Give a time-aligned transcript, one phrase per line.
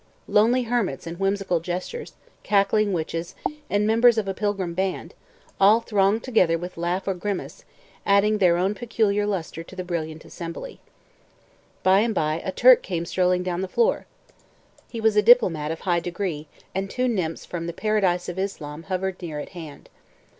[0.27, 3.35] Lonely hermits and whimsical jesters, cackling witches,
[3.69, 5.13] and members of a pilgrim band
[5.59, 7.65] all thronged together with laugh or grimace,
[8.03, 10.79] adding their own peculiar lustre to the brilliant assembly.
[11.83, 14.07] By and by a Turk came strolling down the floor;
[14.89, 18.81] he was a diplomat of high degree, and two nymphs from the paradise of Islam
[18.89, 19.87] hovered near at hand.